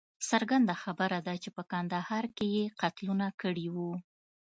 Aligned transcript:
څرګنده 0.29 0.75
خبره 0.83 1.19
ده 1.27 1.33
چې 1.43 1.49
په 1.55 1.63
کندهار 1.71 2.25
کې 2.35 2.45
یې 2.55 2.65
قتلونه 2.81 3.27
کړي 3.41 3.67
وه. 3.75 3.91